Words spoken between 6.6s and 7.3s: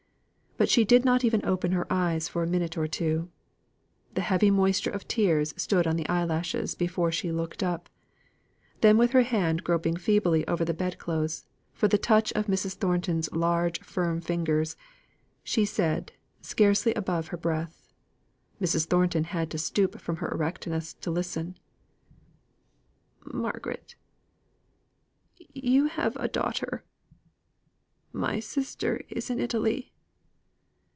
before